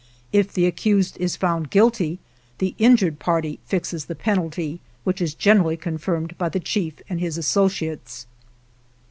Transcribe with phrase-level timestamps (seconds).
[0.33, 2.17] If the accused is found guilty
[2.57, 7.37] the injured party fixes the penalty, which is generally confirmed by the chief and his
[7.37, 8.25] associates.